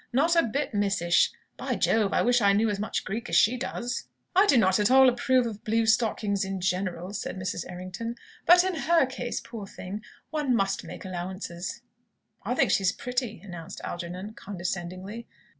[0.11, 1.29] Not a bit Missish.
[1.57, 2.11] By Jove!
[2.11, 5.07] I wish I knew as much Greek as she does!" "I do not at all
[5.07, 7.69] approve of blue stockings in general," said Mrs.
[7.71, 8.15] Errington;
[8.47, 11.81] "but in her case, poor thing, one must make allowances."
[12.43, 15.27] "I think she's pretty," announced Algernon, condescendingly.